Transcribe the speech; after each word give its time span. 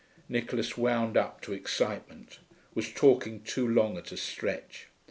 Nicholas, 0.27 0.75
wound 0.75 1.15
up 1.15 1.41
to 1.41 1.53
excitement, 1.53 2.39
was 2.73 2.91
talking 2.91 3.39
too 3.43 3.67
long 3.67 3.99
at 3.99 4.11
a 4.11 4.17
stretch. 4.17 4.87